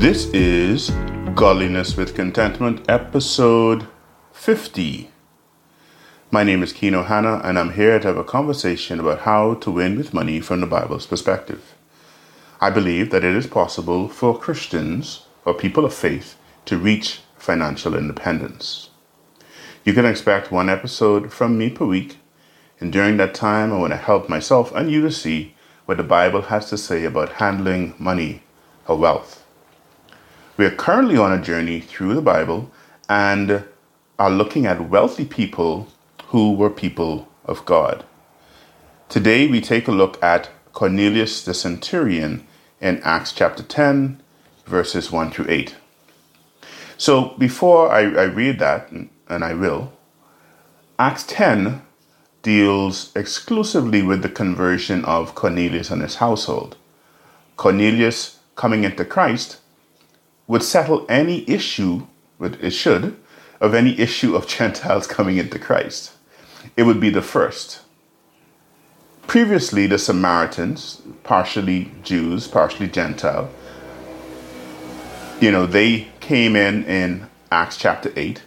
[0.00, 0.88] This is
[1.34, 3.86] Godliness with Contentment, episode
[4.32, 5.10] 50.
[6.30, 9.70] My name is Keno Hanna, and I'm here to have a conversation about how to
[9.70, 11.74] win with money from the Bible's perspective.
[12.62, 17.94] I believe that it is possible for Christians or people of faith to reach financial
[17.94, 18.88] independence.
[19.84, 22.16] You can expect one episode from me per week,
[22.80, 26.02] and during that time, I want to help myself and you to see what the
[26.02, 28.44] Bible has to say about handling money
[28.88, 29.39] or wealth.
[30.56, 32.70] We are currently on a journey through the Bible
[33.08, 33.64] and
[34.18, 35.88] are looking at wealthy people
[36.26, 38.04] who were people of God.
[39.08, 42.46] Today, we take a look at Cornelius the centurion
[42.80, 44.20] in Acts chapter 10,
[44.66, 45.76] verses 1 through 8.
[46.98, 49.92] So, before I, I read that, and I will,
[50.98, 51.82] Acts 10
[52.42, 56.76] deals exclusively with the conversion of Cornelius and his household.
[57.56, 59.58] Cornelius coming into Christ
[60.50, 62.04] would settle any issue,
[62.40, 63.16] it should,
[63.60, 66.10] of any issue of Gentiles coming into Christ.
[66.76, 67.82] It would be the first.
[69.28, 73.48] Previously, the Samaritans, partially Jews, partially Gentile,
[75.40, 78.42] you know, they came in in Acts chapter 8.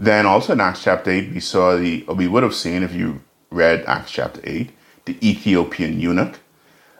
[0.00, 2.92] Then also in Acts chapter 8, we saw the, or we would have seen if
[2.92, 4.70] you read Acts chapter 8,
[5.04, 6.40] the Ethiopian eunuch.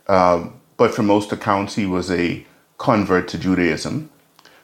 [0.07, 2.47] Um, but for most accounts, he was a
[2.79, 4.11] convert to Judaism.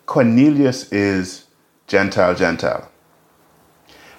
[0.06, 1.46] Cornelius is
[1.86, 2.90] Gentile, Gentile.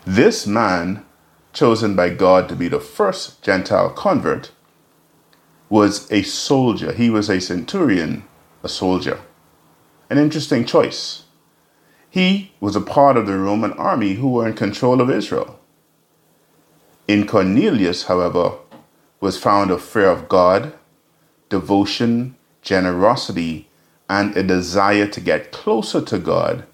[0.06, 1.06] This man,
[1.54, 4.52] chosen by God to be the first Gentile convert,
[5.70, 6.92] was a soldier.
[6.92, 8.24] He was a centurion,
[8.62, 9.20] a soldier.
[10.10, 11.24] An interesting choice.
[12.10, 15.60] He was a part of the Roman army who were in control of Israel.
[17.08, 18.54] In Cornelius, however,
[19.20, 20.74] was found a fear of God,
[21.50, 23.70] devotion, generosity,
[24.10, 26.66] and a desire to get closer to God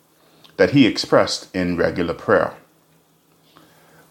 [0.58, 2.54] that he expressed in regular prayer.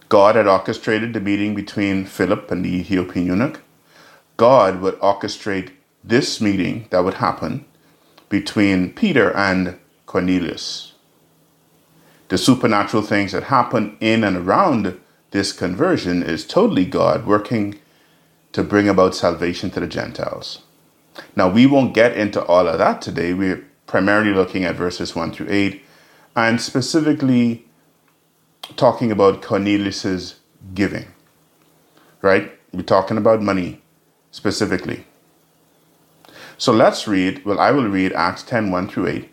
[0.09, 3.61] God had orchestrated the meeting between Philip and the Ethiopian eunuch.
[4.37, 5.71] God would orchestrate
[6.03, 7.65] this meeting that would happen
[8.29, 10.95] between Peter and Cornelius.
[12.29, 14.99] The supernatural things that happen in and around
[15.31, 17.79] this conversion is totally God working
[18.53, 20.63] to bring about salvation to the Gentiles.
[21.37, 23.35] Now, we won't get into all of that today.
[23.35, 25.83] We're primarily looking at verses 1 through 8
[26.37, 27.67] and specifically
[28.77, 30.37] talking about Cornelius's
[30.75, 31.07] giving.
[32.23, 32.53] Right?
[32.73, 33.83] We're talking about money
[34.31, 35.07] specifically.
[36.57, 39.31] So let's read, well, I will read Acts 10 1 through 8.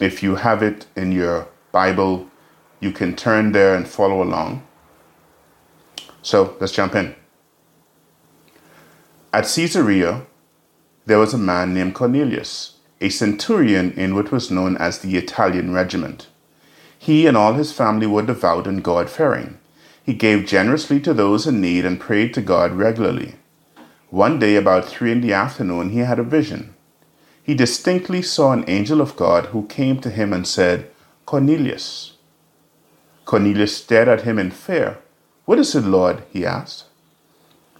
[0.00, 2.28] If you have it in your Bible,
[2.80, 4.66] you can turn there and follow along.
[6.22, 7.14] So let's jump in.
[9.32, 10.26] At Caesarea,
[11.08, 15.72] there was a man named Cornelius, a centurion in what was known as the Italian
[15.72, 16.26] regiment.
[16.98, 19.58] He and all his family were devout and God fearing.
[20.04, 23.36] He gave generously to those in need and prayed to God regularly.
[24.10, 26.74] One day, about three in the afternoon, he had a vision.
[27.42, 30.90] He distinctly saw an angel of God who came to him and said,
[31.24, 32.18] Cornelius.
[33.24, 34.98] Cornelius stared at him in fear.
[35.46, 36.24] What is it, Lord?
[36.30, 36.84] he asked.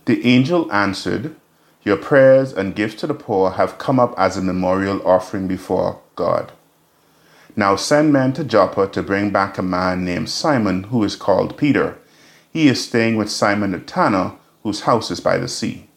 [0.07, 1.37] The angel answered,
[1.85, 6.01] Your prayers and gifts to the poor have come up as a memorial offering before
[6.17, 6.53] God.
[7.57, 11.57] Now send men to Joppa to bring back a man named Simon who is called
[11.57, 11.99] Peter.
[12.53, 15.89] He is staying with Simon the tanner, whose house is by the sea.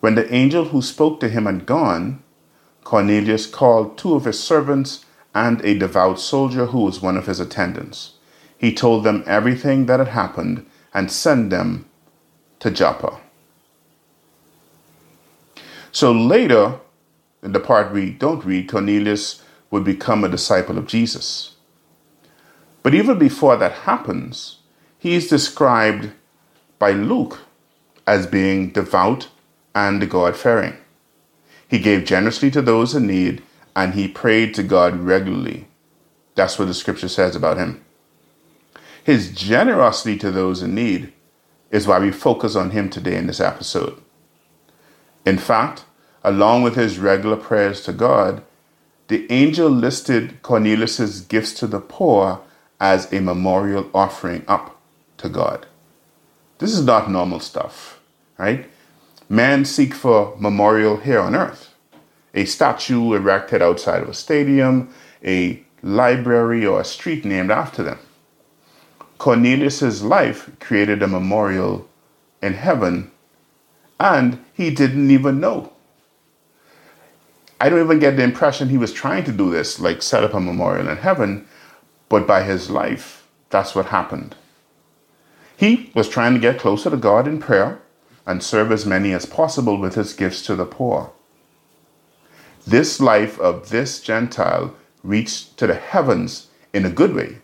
[0.00, 2.22] When the angel who spoke to him had gone,
[2.82, 5.04] Cornelius called two of his servants
[5.34, 8.12] and a devout soldier who was one of his attendants.
[8.56, 11.86] He told them everything that had happened and sent them
[12.60, 13.20] to Joppa.
[15.94, 16.80] So later,
[17.40, 21.54] in the part we don't read, Cornelius would become a disciple of Jesus.
[22.82, 24.58] But even before that happens,
[24.98, 26.10] he is described
[26.80, 27.38] by Luke
[28.08, 29.28] as being devout
[29.72, 30.76] and God fearing.
[31.68, 33.44] He gave generously to those in need
[33.76, 35.68] and he prayed to God regularly.
[36.34, 37.84] That's what the scripture says about him.
[39.04, 41.12] His generosity to those in need
[41.70, 44.00] is why we focus on him today in this episode.
[45.24, 45.84] In fact,
[46.22, 48.42] along with his regular prayers to God,
[49.08, 52.40] the angel listed Cornelius's gifts to the poor
[52.80, 54.80] as a memorial offering up
[55.18, 55.66] to God.
[56.58, 58.00] This is not normal stuff,
[58.38, 58.66] right?
[59.28, 61.74] Men seek for memorial here on earth.
[62.34, 64.92] A statue erected outside of a stadium,
[65.24, 67.98] a library, or a street named after them.
[69.18, 71.88] Cornelius's life created a memorial
[72.42, 73.10] in heaven,
[73.98, 75.72] and he didn't even know.
[77.60, 80.34] I don't even get the impression he was trying to do this, like set up
[80.34, 81.46] a memorial in heaven,
[82.08, 84.34] but by his life, that's what happened.
[85.56, 87.80] He was trying to get closer to God in prayer
[88.26, 91.12] and serve as many as possible with his gifts to the poor.
[92.66, 97.38] This life of this Gentile reached to the heavens in a good way.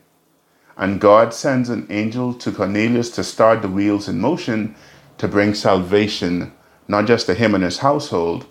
[0.77, 4.75] And God sends an angel to Cornelius to start the wheels in motion
[5.21, 6.51] to bring salvation,
[6.89, 8.47] not just to him and his household,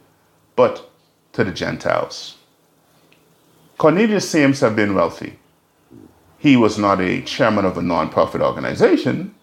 [0.56, 0.88] but
[1.34, 2.38] to the Gentiles.
[3.80, 5.40] Cornelius seems to have been wealthy.
[6.38, 9.34] He was not a chairman of a non-profit organization.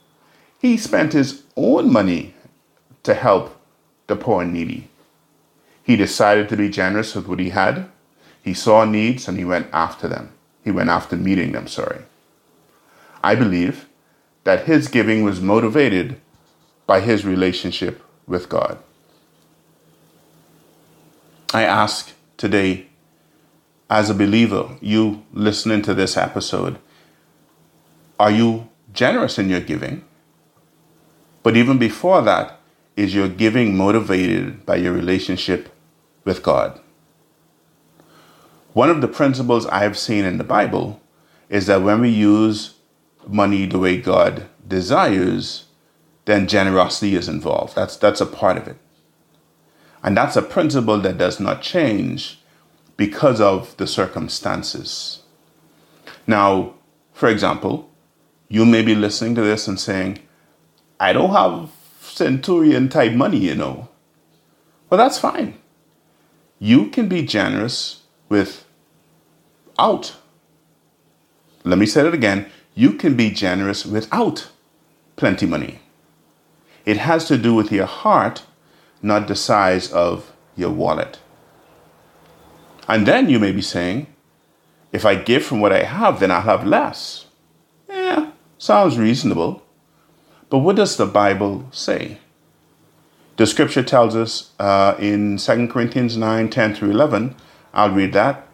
[0.61, 2.33] He spent his own money
[3.03, 3.61] to help
[4.07, 4.89] the poor and needy.
[5.83, 7.91] He decided to be generous with what he had.
[8.41, 10.31] He saw needs and he went after them.
[10.63, 12.03] He went after meeting them, sorry.
[13.25, 13.89] I believe
[14.45, 16.21] that his giving was motivated
[16.87, 18.79] by his relationship with God.
[21.53, 22.87] I ask today,
[23.89, 26.79] as a believer, you listening to this episode,
[28.19, 30.05] are you generous in your giving?
[31.43, 32.59] But even before that,
[32.97, 35.73] is your giving motivated by your relationship
[36.25, 36.81] with God?
[38.73, 41.01] One of the principles I've seen in the Bible
[41.49, 42.75] is that when we use
[43.27, 45.66] money the way God desires,
[46.27, 47.75] then generosity is involved.
[47.75, 48.77] That's, that's a part of it.
[50.03, 52.41] And that's a principle that does not change
[52.97, 55.23] because of the circumstances.
[56.27, 56.75] Now,
[57.13, 57.91] for example,
[58.49, 60.19] you may be listening to this and saying,
[61.01, 61.71] I don't have
[62.01, 63.89] centurion type money, you know.
[64.89, 65.59] Well, that's fine.
[66.59, 68.65] You can be generous without.
[71.65, 72.47] Let me say it again.
[72.75, 74.49] You can be generous without
[75.17, 75.81] plenty money.
[76.87, 78.45] It has to do with your heart,
[79.03, 81.19] not the size of your wallet.
[82.89, 84.07] And then you may be saying,
[84.93, 87.27] if I give from what I have, then I'll have less.
[87.89, 89.63] Yeah, sounds reasonable.
[90.49, 92.19] But what does the Bible say?
[93.37, 97.35] The scripture tells us uh, in 2 Corinthians 9 10 through 11,
[97.75, 98.47] I'll read that.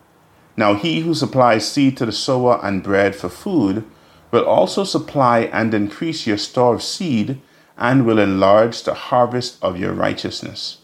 [0.56, 3.84] Now, he who supplies seed to the sower and bread for food
[4.30, 7.40] will also supply and increase your store of seed
[7.76, 10.78] and will enlarge the harvest of your righteousness.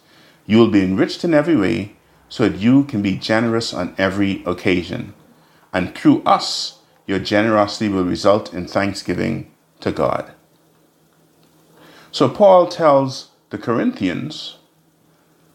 [0.46, 1.96] You will be enriched in every way
[2.28, 5.14] so that you can be generous on every occasion.
[5.72, 9.50] And through us, your generosity will result in thanksgiving
[9.80, 10.32] to God.
[12.10, 14.58] So Paul tells the Corinthians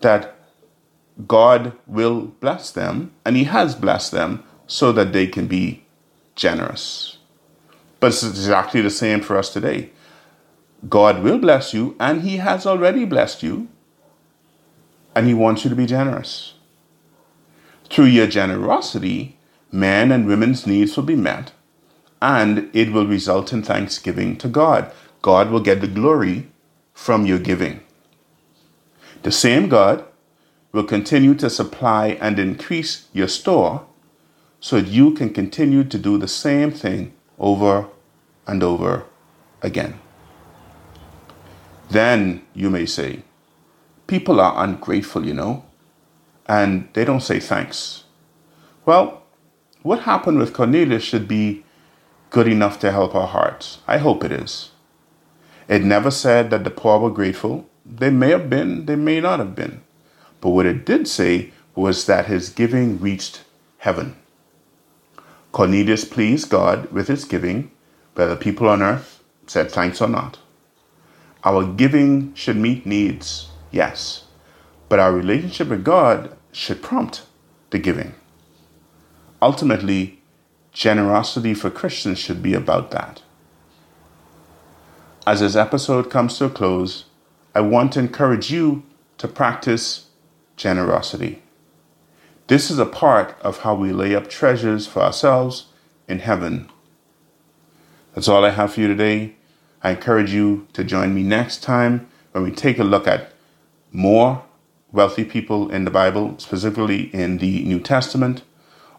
[0.01, 0.35] that
[1.27, 5.85] God will bless them, and He has blessed them so that they can be
[6.35, 7.17] generous.
[7.99, 9.91] But it's exactly the same for us today.
[10.89, 13.67] God will bless you, and He has already blessed you,
[15.15, 16.55] and He wants you to be generous.
[17.89, 19.37] Through your generosity,
[19.71, 21.51] men and women's needs will be met,
[22.21, 24.91] and it will result in thanksgiving to God.
[25.21, 26.49] God will get the glory
[26.93, 27.81] from your giving.
[29.23, 30.03] The same God
[30.73, 33.85] will continue to supply and increase your store
[34.59, 37.87] so that you can continue to do the same thing over
[38.47, 39.05] and over
[39.61, 39.99] again.
[41.93, 43.21] Then you may say,
[44.07, 45.63] People are ungrateful, you know,
[46.47, 48.05] and they don't say thanks.
[48.83, 49.21] Well,
[49.83, 51.63] what happened with Cornelius should be
[52.31, 53.77] good enough to help our hearts.
[53.87, 54.71] I hope it is.
[55.67, 57.69] It never said that the poor were grateful.
[57.85, 59.81] They may have been, they may not have been.
[60.41, 63.43] But what it did say was that his giving reached
[63.77, 64.15] heaven.
[65.51, 67.69] Cornelius pleased God with his giving,
[68.15, 70.39] whether people on earth said thanks or not.
[71.45, 74.25] Our giving should meet needs, yes,
[74.87, 77.23] but our relationship with God should prompt
[77.71, 78.15] the giving.
[79.41, 80.21] Ultimately,
[80.71, 83.21] generosity for Christians should be about that.
[85.27, 87.05] As this episode comes to a close,
[87.53, 88.83] I want to encourage you
[89.17, 90.07] to practice
[90.55, 91.43] generosity.
[92.47, 95.67] This is a part of how we lay up treasures for ourselves
[96.07, 96.69] in heaven.
[98.13, 99.35] That's all I have for you today.
[99.83, 103.33] I encourage you to join me next time when we take a look at
[103.91, 104.43] more
[104.91, 108.43] wealthy people in the Bible, specifically in the New Testament.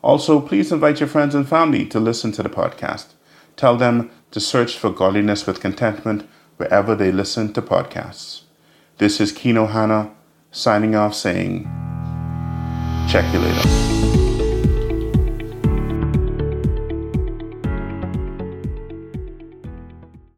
[0.02, 3.14] Also, please invite your friends and family to listen to the podcast.
[3.56, 8.42] Tell them to search for godliness with contentment wherever they listen to podcasts.
[8.98, 10.12] This is Kino Hana
[10.50, 11.64] signing off saying,
[13.08, 13.93] check you later.